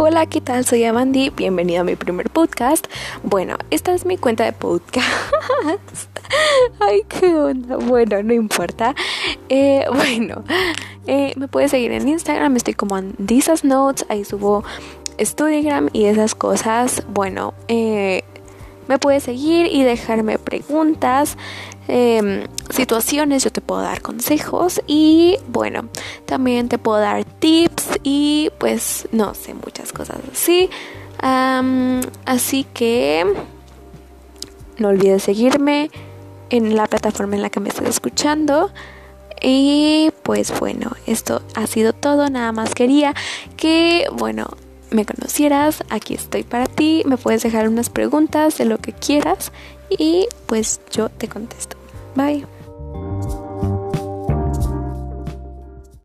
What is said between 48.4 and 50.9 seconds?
de lo que quieras y pues